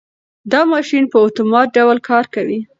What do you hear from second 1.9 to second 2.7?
کار کوي.